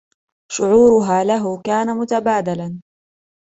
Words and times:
شعورها 0.51 1.19
له 1.23 1.61
كان 1.61 1.97
متبادلاً. 1.97 2.79